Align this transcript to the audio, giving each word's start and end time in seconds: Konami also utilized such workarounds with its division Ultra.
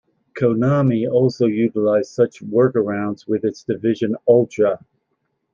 Konami 0.35 1.07
also 1.07 1.45
utilized 1.45 2.09
such 2.09 2.41
workarounds 2.43 3.27
with 3.27 3.45
its 3.45 3.63
division 3.63 4.15
Ultra. 4.27 4.83